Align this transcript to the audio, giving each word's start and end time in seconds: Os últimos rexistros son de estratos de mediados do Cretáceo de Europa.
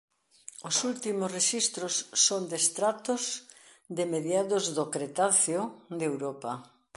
Os 0.69 0.77
últimos 0.91 1.29
rexistros 1.37 1.93
son 2.25 2.41
de 2.51 2.57
estratos 2.63 3.23
de 3.97 4.03
mediados 4.13 4.63
do 4.77 4.85
Cretáceo 4.93 5.61
de 5.99 6.05
Europa. 6.11 6.51